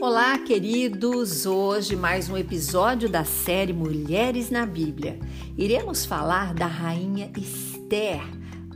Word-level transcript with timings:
Olá, 0.00 0.38
queridos! 0.38 1.44
Hoje 1.44 1.96
mais 1.96 2.30
um 2.30 2.36
episódio 2.36 3.08
da 3.08 3.24
série 3.24 3.72
Mulheres 3.72 4.48
na 4.48 4.64
Bíblia. 4.64 5.18
Iremos 5.56 6.04
falar 6.04 6.54
da 6.54 6.66
rainha 6.66 7.32
Esther, 7.36 8.20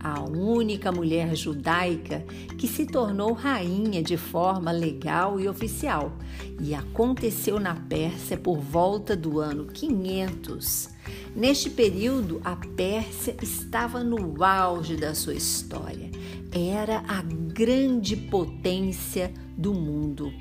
a 0.01 0.21
única 0.21 0.91
mulher 0.91 1.37
judaica 1.37 2.25
que 2.59 2.67
se 2.67 2.87
tornou 2.87 3.35
rainha 3.35 4.03
de 4.03 4.17
forma 4.17 4.73
legal 4.73 5.39
e 5.39 5.47
oficial, 5.47 6.13
e 6.61 6.75
aconteceu 6.75 7.61
na 7.61 7.77
Pérsia 7.77 8.37
por 8.37 8.59
volta 8.59 9.15
do 9.15 9.39
ano 9.39 9.67
500. 9.67 10.91
Neste 11.37 11.71
período, 11.71 12.41
a 12.45 12.57
Pérsia 12.57 13.37
estava 13.41 14.03
no 14.03 14.43
auge 14.43 14.97
da 14.97 15.15
sua 15.15 15.35
história. 15.35 16.11
Era 16.51 16.99
a 17.07 17.23
grande 17.23 18.17
potência 18.17 19.33
do 19.57 19.73
mundo. 19.73 20.33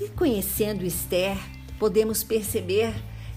E 0.00 0.08
conhecendo 0.08 0.82
Esther, 0.82 1.36
podemos 1.78 2.24
perceber 2.24 2.94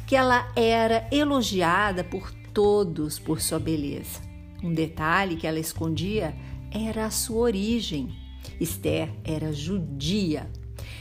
que 0.07 0.15
ela 0.15 0.49
era 0.55 1.05
elogiada 1.11 2.05
por 2.05 2.31
todos 2.53 3.19
por 3.19 3.41
sua 3.41 3.59
beleza. 3.59 4.21
Um 4.63 4.71
detalhe 4.71 5.35
que 5.35 5.45
ela 5.45 5.59
escondia 5.59 6.33
era 6.71 7.05
a 7.05 7.11
sua 7.11 7.41
origem. 7.41 8.15
Esther 8.61 9.11
era 9.25 9.51
judia. 9.51 10.49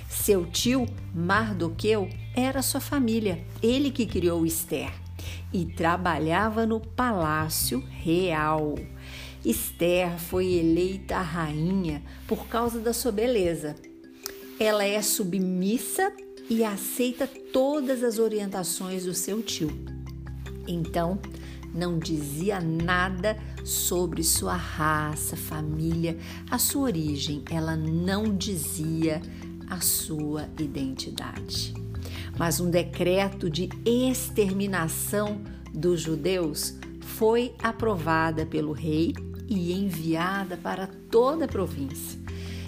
Seu 0.09 0.45
tio 0.47 0.85
Mardoqueu 1.15 2.09
era 2.35 2.61
sua 2.61 2.81
família, 2.81 3.47
ele 3.63 3.93
que 3.93 4.05
criou 4.05 4.45
Esther 4.45 4.93
e 5.53 5.65
trabalhava 5.65 6.67
no 6.67 6.81
palácio 6.81 7.85
real. 7.89 8.75
Esther 9.45 10.19
foi 10.19 10.55
eleita 10.55 11.21
rainha 11.21 12.03
por 12.27 12.49
causa 12.49 12.81
da 12.81 12.93
sua 12.93 13.13
beleza 13.13 13.77
ela 14.63 14.85
é 14.85 15.03
submissa 15.03 16.13
e 16.49 16.63
aceita 16.63 17.27
todas 17.53 18.05
as 18.05 18.21
orientações 18.21 19.05
do 19.05 19.13
seu 19.13 19.43
tio. 19.43 19.71
Então, 20.69 21.19
não 21.75 21.99
dizia 21.99 22.61
nada 22.61 23.37
sobre 23.65 24.23
sua 24.23 24.55
raça, 24.55 25.37
família, 25.37 26.17
a 26.49 26.59
sua 26.59 26.83
origem. 26.83 27.43
Ela 27.51 27.75
não 27.75 28.37
dizia 28.37 29.21
a 29.69 29.81
sua 29.81 30.49
identidade. 30.61 31.75
Mas 32.39 32.61
um 32.61 32.71
decreto 32.71 33.51
de 33.51 33.69
exterminação 33.85 35.41
dos 35.75 36.01
judeus 36.01 36.75
foi 37.01 37.53
aprovada 37.61 38.47
pelo 38.47 38.73
rei 38.73 39.13
e 39.49 39.73
enviada 39.73 40.57
para 40.57 40.87
toda 41.11 41.47
a 41.47 41.49
província. 41.49 42.23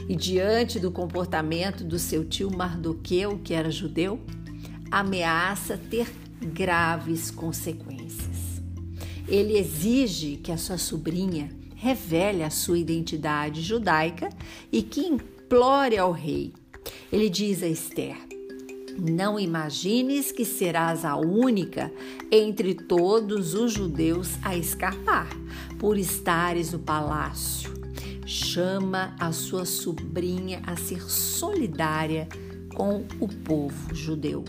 E 0.09 0.15
diante 0.15 0.79
do 0.79 0.91
comportamento 0.91 1.83
do 1.83 1.99
seu 1.99 2.25
tio 2.25 2.55
Mardoqueu, 2.55 3.41
que 3.43 3.55
era 3.55 3.71
judeu, 3.71 4.21
ameaça 4.91 5.79
ter 5.79 6.13
graves 6.41 7.31
consequências. 7.31 8.63
Ele 9.27 9.57
exige 9.57 10.37
que 10.37 10.53
a 10.53 10.59
sua 10.59 10.77
sobrinha 10.77 11.49
revele 11.75 12.43
a 12.43 12.51
sua 12.51 12.79
identidade 12.79 13.63
judaica 13.63 14.29
e 14.71 14.83
que 14.83 15.01
implore 15.01 15.97
ao 15.97 16.13
rei. 16.13 16.53
Ele 17.11 17.31
diz 17.31 17.63
a 17.63 17.69
Esther: 17.69 18.17
Não 18.99 19.41
imagines 19.41 20.31
que 20.31 20.45
serás 20.45 21.03
a 21.05 21.17
única 21.17 21.91
entre 22.31 22.75
todos 22.75 23.55
os 23.55 23.73
judeus 23.73 24.33
a 24.43 24.55
escapar, 24.55 25.29
por 25.79 25.97
estares 25.97 26.73
no 26.73 26.79
palácio 26.79 27.84
chama 28.25 29.15
a 29.19 29.33
sua 29.33 29.65
sobrinha 29.65 30.63
a 30.67 30.77
ser 30.77 31.03
solidária 31.03 32.29
com 32.75 33.05
o 33.21 33.29
povo 33.29 33.95
judeu. 33.95 34.45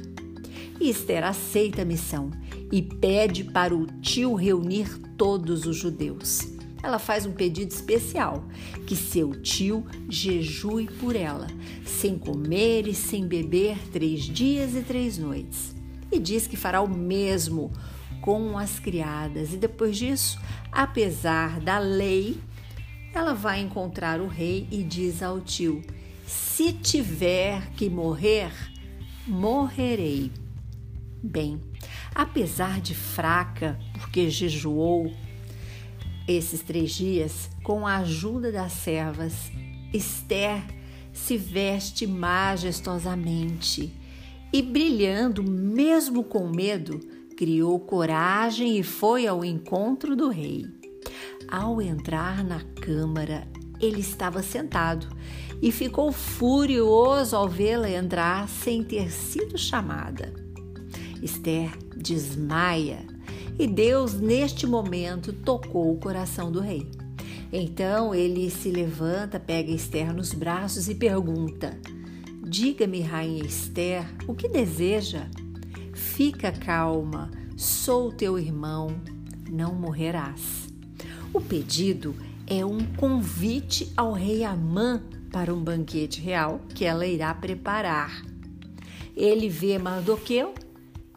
Esther 0.79 1.23
aceita 1.23 1.83
a 1.83 1.85
missão 1.85 2.31
e 2.71 2.81
pede 2.81 3.43
para 3.43 3.73
o 3.73 3.85
tio 4.01 4.33
reunir 4.33 4.99
todos 5.17 5.65
os 5.65 5.77
judeus. 5.77 6.55
Ela 6.83 6.99
faz 6.99 7.25
um 7.25 7.31
pedido 7.31 7.71
especial: 7.71 8.45
que 8.85 8.95
seu 8.95 9.41
tio 9.41 9.85
jejue 10.09 10.87
por 10.99 11.15
ela, 11.15 11.47
sem 11.85 12.17
comer 12.17 12.87
e 12.87 12.93
sem 12.93 13.27
beber 13.27 13.77
três 13.91 14.23
dias 14.23 14.75
e 14.75 14.81
três 14.81 15.17
noites. 15.17 15.75
E 16.11 16.19
diz 16.19 16.45
que 16.45 16.55
fará 16.55 16.81
o 16.81 16.87
mesmo 16.87 17.71
com 18.21 18.57
as 18.57 18.79
criadas. 18.79 19.53
E 19.53 19.57
depois 19.57 19.97
disso, 19.97 20.39
apesar 20.71 21.59
da 21.59 21.79
lei, 21.79 22.37
ela 23.15 23.33
vai 23.33 23.61
encontrar 23.61 24.19
o 24.19 24.27
rei 24.27 24.67
e 24.69 24.83
diz 24.83 25.23
ao 25.23 25.39
tio: 25.39 25.81
Se 26.27 26.73
tiver 26.73 27.71
que 27.71 27.89
morrer, 27.89 28.51
morrerei. 29.25 30.31
Bem, 31.23 31.59
apesar 32.13 32.81
de 32.81 32.93
fraca, 32.93 33.79
porque 33.93 34.29
jejuou 34.29 35.11
esses 36.27 36.61
três 36.61 36.91
dias, 36.91 37.49
com 37.63 37.87
a 37.87 37.97
ajuda 37.97 38.51
das 38.51 38.73
servas, 38.73 39.51
Esther 39.93 40.61
se 41.13 41.37
veste 41.37 42.05
majestosamente 42.05 43.93
e, 44.51 44.61
brilhando, 44.61 45.41
mesmo 45.41 46.23
com 46.23 46.49
medo, 46.49 46.99
criou 47.37 47.79
coragem 47.79 48.77
e 48.77 48.83
foi 48.83 49.25
ao 49.25 49.43
encontro 49.43 50.15
do 50.15 50.29
rei. 50.29 50.84
Ao 51.49 51.81
entrar 51.81 52.43
na 52.43 52.61
câmara, 52.81 53.47
ele 53.79 53.99
estava 53.99 54.41
sentado 54.41 55.07
e 55.61 55.71
ficou 55.71 56.11
furioso 56.11 57.35
ao 57.35 57.47
vê-la 57.47 57.89
entrar 57.89 58.47
sem 58.47 58.83
ter 58.83 59.11
sido 59.11 59.57
chamada. 59.57 60.33
Esther 61.21 61.71
desmaia 61.95 63.05
e 63.57 63.67
Deus, 63.67 64.13
neste 64.13 64.67
momento, 64.67 65.31
tocou 65.31 65.93
o 65.93 65.97
coração 65.97 66.51
do 66.51 66.59
rei. 66.59 66.89
Então 67.53 68.13
ele 68.13 68.49
se 68.49 68.69
levanta, 68.69 69.39
pega 69.39 69.71
Esther 69.71 70.13
nos 70.13 70.33
braços 70.33 70.89
e 70.89 70.95
pergunta: 70.95 71.79
Diga-me, 72.45 73.01
rainha 73.01 73.45
Esther, 73.45 74.05
o 74.27 74.35
que 74.35 74.49
deseja? 74.49 75.27
Fica 75.93 76.51
calma, 76.51 77.31
sou 77.55 78.11
teu 78.11 78.37
irmão, 78.37 78.87
não 79.49 79.73
morrerás. 79.73 80.67
O 81.35 81.41
pedido 81.41 82.15
é 82.47 82.65
um 82.65 82.79
convite 82.95 83.91
ao 83.97 84.13
rei 84.13 84.45
Amã 84.45 85.03
para 85.33 85.53
um 85.53 85.61
banquete 85.61 86.21
real 86.21 86.61
que 86.73 86.85
ela 86.85 87.05
irá 87.05 87.33
preparar. 87.33 88.23
Ele 89.13 89.49
vê 89.49 89.77
Mardoqueu 89.77 90.53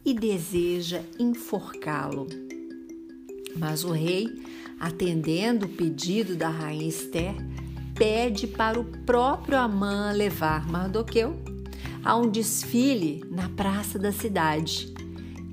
e 0.05 0.12
deseja 0.12 1.03
enforcá-lo. 1.21 2.27
Mas 3.57 3.84
o 3.84 3.93
rei, 3.93 4.27
atendendo 4.81 5.67
o 5.67 5.69
pedido 5.69 6.34
da 6.34 6.49
rainha 6.49 6.89
Esther, 6.89 7.37
pede 7.95 8.49
para 8.49 8.81
o 8.81 8.84
próprio 8.84 9.57
Amã 9.57 10.11
levar 10.11 10.69
Mardoqueu 10.69 11.41
a 12.05 12.17
um 12.17 12.28
desfile 12.28 13.23
na 13.31 13.49
praça 13.51 14.01
da 14.01 14.11
cidade, 14.11 14.93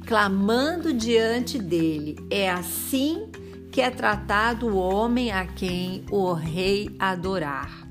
clamando 0.08 0.92
diante 0.92 1.60
dele: 1.60 2.18
É 2.32 2.50
assim 2.50 3.28
que 3.76 3.82
é 3.82 3.92
tratado 3.92 4.68
o 4.68 4.78
homem 4.78 5.34
a 5.34 5.46
quem 5.46 6.06
o 6.10 6.32
rei 6.32 6.96
adorar. 6.98 7.86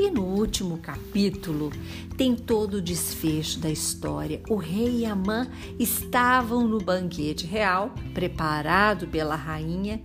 E 0.00 0.10
no 0.10 0.24
último 0.24 0.78
capítulo 0.78 1.70
tem 2.16 2.34
todo 2.34 2.78
o 2.78 2.80
desfecho 2.80 3.58
da 3.58 3.68
história. 3.68 4.40
O 4.48 4.56
rei 4.56 5.00
e 5.00 5.04
Amã 5.04 5.46
estavam 5.78 6.66
no 6.66 6.78
banquete 6.78 7.46
real, 7.46 7.94
preparado 8.14 9.06
pela 9.06 9.36
rainha, 9.36 10.00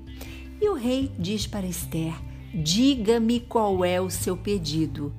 e 0.59 0.67
o 0.67 0.73
rei 0.73 1.09
diz 1.17 1.47
para 1.47 1.65
Esther: 1.65 2.13
Diga-me 2.53 3.39
qual 3.39 3.85
é 3.85 4.01
o 4.01 4.09
seu 4.09 4.35
pedido. 4.35 5.13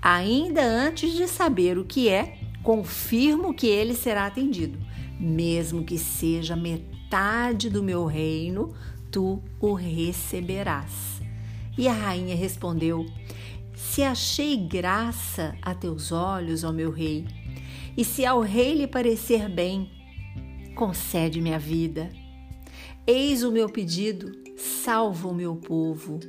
Ainda 0.00 0.62
antes 0.62 1.12
de 1.12 1.28
saber 1.28 1.76
o 1.76 1.84
que 1.84 2.08
é, 2.08 2.38
confirmo 2.62 3.52
que 3.52 3.66
ele 3.66 3.94
será 3.94 4.24
atendido, 4.24 4.78
mesmo 5.20 5.84
que 5.84 5.98
seja 5.98 6.56
metade 6.56 7.68
do 7.68 7.82
meu 7.82 8.06
reino, 8.06 8.74
tu 9.10 9.42
o 9.60 9.74
receberás. 9.74 11.20
E 11.76 11.86
a 11.86 11.92
rainha 11.92 12.34
respondeu: 12.34 13.06
Se 13.74 14.02
achei 14.02 14.56
graça 14.56 15.56
a 15.62 15.74
teus 15.74 16.12
olhos, 16.12 16.64
ó 16.64 16.72
meu 16.72 16.90
rei, 16.90 17.26
e 17.96 18.04
se 18.04 18.24
ao 18.24 18.40
rei 18.40 18.74
lhe 18.74 18.86
parecer 18.86 19.48
bem, 19.48 19.90
concede-me 20.74 21.52
a 21.52 21.58
vida. 21.58 22.10
Eis 23.06 23.42
o 23.42 23.50
meu 23.50 23.68
pedido, 23.68 24.32
salva 24.56 25.28
o 25.28 25.34
meu 25.34 25.56
povo, 25.56 26.20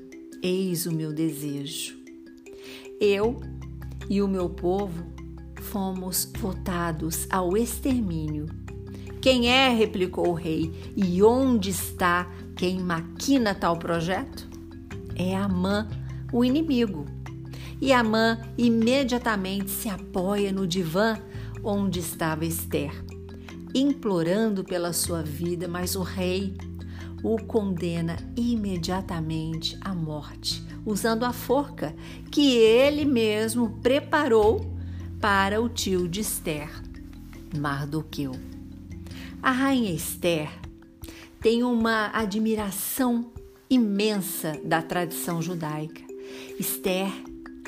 eis 0.42 0.86
o 0.86 0.92
meu 0.92 1.12
desejo. 1.12 1.98
Eu 3.02 3.40
e 4.10 4.22
o 4.22 4.28
meu 4.28 4.50
povo 4.50 5.06
fomos 5.62 6.32
votados 6.40 7.28
ao 7.30 7.56
extermínio. 7.56 8.48
Quem 9.22 9.50
é? 9.50 9.70
replicou 9.70 10.30
o 10.30 10.34
rei. 10.34 10.72
E 10.96 11.22
onde 11.22 11.70
está 11.70 12.30
quem 12.56 12.80
maquina 12.80 13.54
tal 13.54 13.78
projeto? 13.78 14.48
É 15.16 15.36
Amã, 15.36 15.88
o 16.32 16.44
inimigo. 16.44 17.06
E 17.82 17.94
Amã 17.94 18.40
imediatamente 18.58 19.72
se 19.72 19.90
apoia 19.90 20.52
no 20.52 20.68
divã 20.68 21.18
onde 21.64 22.00
estava 22.00 22.46
Esther, 22.46 22.92
implorando 23.74 24.64
pela 24.64 24.94
sua 24.94 25.22
vida, 25.22 25.68
mas 25.68 25.96
o 25.96 26.02
rei 26.02 26.54
o 27.24 27.38
condena 27.38 28.18
imediatamente 28.36 29.78
à 29.82 29.94
morte, 29.94 30.64
usando 30.86 31.26
a 31.26 31.34
forca 31.34 31.94
que 32.32 32.56
ele 32.56 33.06
mesmo 33.06 33.80
preparou 33.82 34.74
para 35.20 35.62
o 35.62 35.68
tio 35.68 36.08
de 36.08 36.22
Esther, 36.22 36.70
Mardoqueu. 37.58 38.59
A 39.42 39.52
rainha 39.52 39.94
Esther 39.94 40.50
tem 41.40 41.64
uma 41.64 42.12
admiração 42.14 43.32
imensa 43.70 44.60
da 44.66 44.82
tradição 44.82 45.42
judaica. 45.42 46.02
Esther 46.60 47.10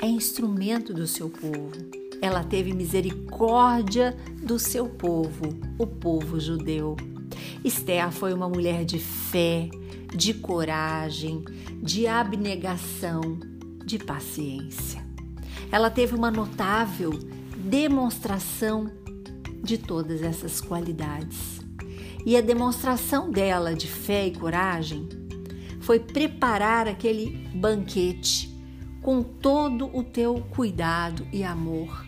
é 0.02 0.06
instrumento 0.06 0.92
do 0.92 1.06
seu 1.06 1.30
povo. 1.30 1.72
Ela 2.20 2.44
teve 2.44 2.74
misericórdia 2.74 4.14
do 4.42 4.58
seu 4.58 4.86
povo, 4.86 5.58
o 5.78 5.86
povo 5.86 6.38
judeu. 6.38 6.94
Esther 7.64 8.12
foi 8.12 8.34
uma 8.34 8.50
mulher 8.50 8.84
de 8.84 8.98
fé, 8.98 9.70
de 10.14 10.34
coragem, 10.34 11.42
de 11.82 12.06
abnegação, 12.06 13.40
de 13.82 13.98
paciência. 13.98 15.02
Ela 15.70 15.90
teve 15.90 16.14
uma 16.14 16.30
notável 16.30 17.12
demonstração 17.56 18.90
de 19.62 19.78
todas 19.78 20.22
essas 20.22 20.60
qualidades. 20.60 21.61
E 22.24 22.36
a 22.36 22.40
demonstração 22.40 23.30
dela 23.30 23.74
de 23.74 23.88
fé 23.88 24.26
e 24.26 24.32
coragem 24.32 25.08
foi 25.80 25.98
preparar 25.98 26.86
aquele 26.86 27.48
banquete 27.54 28.52
com 29.02 29.22
todo 29.22 29.94
o 29.96 30.04
teu 30.04 30.40
cuidado 30.50 31.26
e 31.32 31.42
amor. 31.42 32.06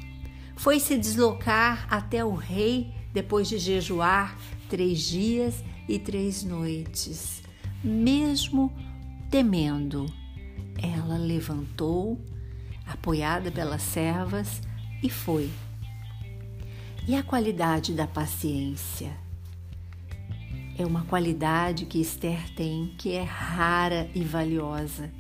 Foi 0.57 0.79
se 0.79 0.97
deslocar 0.97 1.87
até 1.91 2.25
o 2.25 2.35
rei 2.35 2.93
depois 3.13 3.49
de 3.49 3.59
jejuar 3.59 4.39
três 4.69 5.01
dias 5.01 5.65
e 5.89 5.99
três 5.99 6.45
noites, 6.45 7.43
mesmo 7.83 8.73
temendo. 9.31 10.07
Ela 10.81 11.19
levantou, 11.19 12.21
apoiada 12.87 13.51
pelas 13.51 13.83
servas, 13.83 14.61
e 15.03 15.11
foi. 15.11 15.51
E 17.07 17.15
a 17.15 17.23
qualidade 17.23 17.93
da 17.93 18.07
paciência? 18.07 19.24
É 20.77 20.85
uma 20.85 21.05
qualidade 21.05 21.87
que 21.87 22.01
Esther 22.01 22.53
tem 22.55 22.95
que 22.99 23.13
é 23.13 23.23
rara 23.23 24.11
e 24.15 24.25
valiosa. 24.25 25.13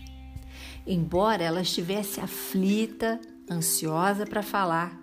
Embora 0.84 1.44
ela 1.44 1.62
estivesse 1.62 2.20
aflita, 2.20 3.20
ansiosa 3.48 4.26
para 4.26 4.42
falar, 4.42 5.00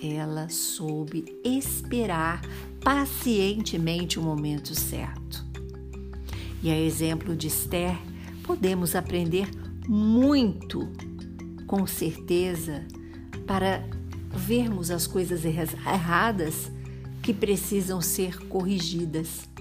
ela 0.00 0.48
soube 0.48 1.24
esperar 1.44 2.40
pacientemente 2.80 4.18
o 4.18 4.22
momento 4.22 4.74
certo. 4.74 5.44
E 6.62 6.70
a 6.70 6.78
exemplo 6.78 7.34
de 7.34 7.48
Esther, 7.48 7.96
podemos 8.44 8.94
aprender 8.94 9.48
muito, 9.88 10.88
com 11.66 11.86
certeza, 11.88 12.86
para 13.46 13.84
vermos 14.30 14.92
as 14.92 15.08
coisas 15.08 15.44
erradas 15.44 16.70
que 17.20 17.34
precisam 17.34 18.00
ser 18.00 18.38
corrigidas. 18.48 19.51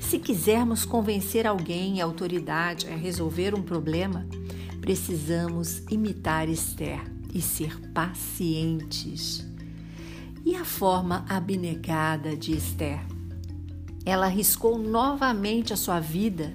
Se 0.00 0.18
quisermos 0.18 0.84
convencer 0.84 1.46
alguém, 1.46 2.00
a 2.00 2.04
autoridade, 2.04 2.88
a 2.88 2.96
resolver 2.96 3.54
um 3.54 3.62
problema, 3.62 4.26
precisamos 4.80 5.82
imitar 5.90 6.48
Esther 6.48 7.00
e 7.32 7.40
ser 7.40 7.78
pacientes. 7.92 9.46
E 10.44 10.56
a 10.56 10.64
forma 10.64 11.24
abnegada 11.28 12.34
de 12.34 12.56
Esther? 12.56 13.00
Ela 14.04 14.26
arriscou 14.26 14.78
novamente 14.78 15.72
a 15.72 15.76
sua 15.76 16.00
vida 16.00 16.52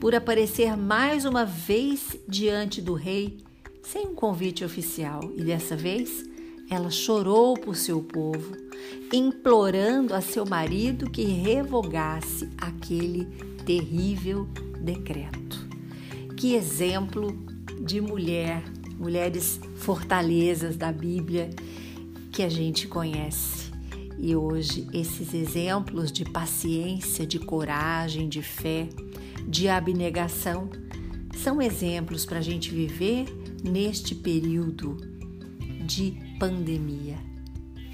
por 0.00 0.14
aparecer 0.14 0.76
mais 0.76 1.24
uma 1.24 1.44
vez 1.44 2.16
diante 2.28 2.82
do 2.82 2.92
rei 2.92 3.38
sem 3.82 4.08
um 4.08 4.14
convite 4.14 4.64
oficial 4.64 5.20
e 5.36 5.42
dessa 5.42 5.76
vez 5.76 6.28
ela 6.70 6.90
chorou 6.90 7.54
por 7.54 7.76
seu 7.76 8.02
povo, 8.02 8.56
implorando 9.12 10.14
a 10.14 10.20
seu 10.20 10.44
marido 10.44 11.10
que 11.10 11.24
revogasse 11.24 12.48
aquele 12.58 13.24
terrível 13.64 14.46
decreto. 14.80 15.66
Que 16.36 16.54
exemplo 16.54 17.36
de 17.80 18.00
mulher, 18.00 18.62
mulheres 18.98 19.60
fortalezas 19.76 20.76
da 20.76 20.92
Bíblia 20.92 21.50
que 22.30 22.42
a 22.42 22.48
gente 22.48 22.86
conhece. 22.86 23.68
E 24.18 24.34
hoje 24.34 24.86
esses 24.92 25.32
exemplos 25.32 26.12
de 26.12 26.24
paciência, 26.24 27.26
de 27.26 27.38
coragem, 27.38 28.28
de 28.28 28.42
fé, 28.42 28.88
de 29.46 29.68
abnegação 29.68 30.68
são 31.36 31.62
exemplos 31.62 32.26
para 32.26 32.38
a 32.38 32.42
gente 32.42 32.70
viver 32.70 33.26
neste 33.62 34.14
período 34.14 34.96
de 35.86 36.27
pandemia. 36.38 37.16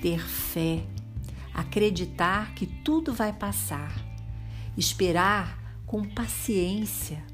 Ter 0.02 0.20
fé, 0.20 0.84
acreditar 1.52 2.54
que 2.54 2.66
tudo 2.66 3.12
vai 3.12 3.32
passar, 3.32 3.94
esperar 4.76 5.82
com 5.86 6.04
paciência, 6.04 7.24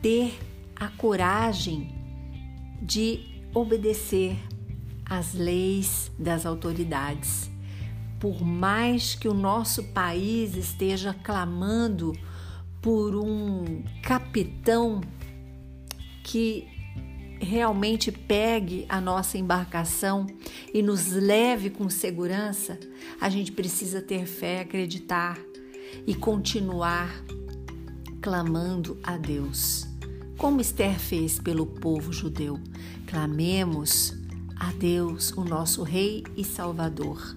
ter 0.00 0.38
a 0.76 0.88
coragem 0.88 1.92
de 2.80 3.20
obedecer 3.52 4.36
às 5.04 5.34
leis 5.34 6.10
das 6.18 6.46
autoridades. 6.46 7.50
Por 8.20 8.42
mais 8.42 9.14
que 9.14 9.26
o 9.26 9.34
nosso 9.34 9.82
país 9.92 10.54
esteja 10.54 11.12
clamando 11.12 12.12
por 12.80 13.16
um 13.16 13.82
capitão 14.02 15.00
que 16.22 16.68
realmente 17.40 18.12
pegue 18.12 18.84
a 18.88 19.00
nossa 19.00 19.38
embarcação 19.38 20.26
e 20.72 20.82
nos 20.82 21.10
leve 21.10 21.70
com 21.70 21.88
segurança, 21.88 22.78
a 23.20 23.28
gente 23.28 23.50
precisa 23.50 24.02
ter 24.02 24.26
fé, 24.26 24.60
acreditar 24.60 25.38
e 26.06 26.14
continuar 26.14 27.10
clamando 28.20 28.98
a 29.02 29.16
Deus. 29.16 29.86
Como 30.36 30.60
Esther 30.60 30.98
fez 30.98 31.38
pelo 31.38 31.66
povo 31.66 32.12
judeu, 32.12 32.60
clamemos 33.06 34.14
a 34.56 34.72
Deus, 34.72 35.32
o 35.32 35.42
nosso 35.42 35.82
Rei 35.82 36.22
e 36.36 36.44
Salvador, 36.44 37.36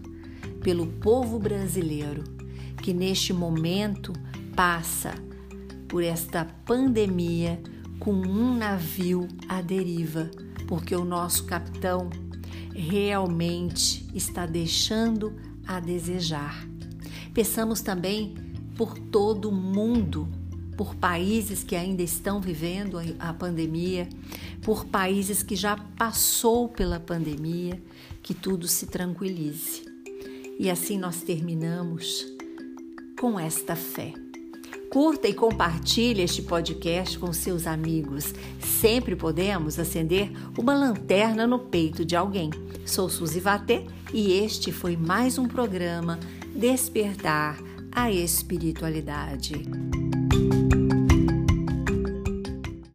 pelo 0.62 0.88
povo 0.88 1.40
brasileiro 1.40 2.24
que 2.82 2.94
neste 2.94 3.32
momento 3.32 4.12
passa 4.56 5.14
por 5.88 6.04
esta 6.04 6.44
pandemia 6.66 7.62
com 8.04 8.12
um 8.12 8.58
navio 8.58 9.30
à 9.48 9.62
deriva, 9.62 10.30
porque 10.68 10.94
o 10.94 11.06
nosso 11.06 11.46
capitão 11.46 12.10
realmente 12.76 14.06
está 14.14 14.46
deixando 14.46 15.34
a 15.66 15.80
desejar. 15.80 16.68
Peçamos 17.34 17.80
também 17.80 18.36
por 18.76 18.98
todo 18.98 19.50
o 19.50 19.52
mundo, 19.54 20.28
por 20.76 20.96
países 20.96 21.64
que 21.64 21.78
ainda 21.78 22.04
estão 22.04 22.42
vivendo 22.42 22.98
a 23.20 23.34
pandemia, 23.34 24.10
por 24.62 24.86
países 24.86 25.42
que 25.42 25.56
já 25.56 25.78
passou 25.78 26.68
pela 26.68 27.00
pandemia, 27.00 27.82
que 28.22 28.34
tudo 28.34 28.68
se 28.68 28.88
tranquilize. 28.88 29.86
E 30.60 30.70
assim 30.70 30.98
nós 30.98 31.22
terminamos 31.22 32.26
com 33.18 33.40
esta 33.40 33.76
fé. 33.78 34.23
Curta 34.94 35.28
e 35.28 35.34
compartilhe 35.34 36.22
este 36.22 36.44
podcast 36.44 37.18
com 37.18 37.34
seus 37.34 37.66
amigos. 37.66 38.32
Sempre 38.60 39.16
podemos 39.16 39.80
acender 39.80 40.32
uma 40.56 40.76
lanterna 40.76 41.48
no 41.48 41.58
peito 41.58 42.06
de 42.06 42.16
alguém. 42.16 42.52
Sou 42.86 43.10
Suzy 43.10 43.40
Vatê 43.40 43.86
e 44.14 44.34
este 44.34 44.72
foi 44.72 44.96
mais 44.96 45.40
um 45.40 45.48
programa 45.48 46.20
Despertar 46.56 47.58
a 47.92 48.12
Espiritualidade. 48.12 49.64